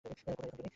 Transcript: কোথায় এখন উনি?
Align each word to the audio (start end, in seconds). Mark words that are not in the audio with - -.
কোথায় 0.05 0.33
এখন 0.33 0.47
উনি? 0.49 0.69